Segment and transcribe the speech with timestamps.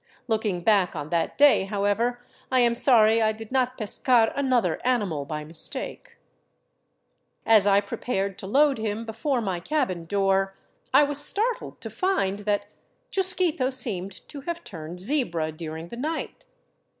[0.27, 5.25] Looking back on that day, however, I am sorry I did not pescar another animal
[5.25, 6.17] by mis take.
[7.45, 10.57] As I prepared to load him before my cabin door,
[10.91, 12.65] I was startled to find that
[13.11, 16.47] Chusquito seemed to have turned zebra during the night.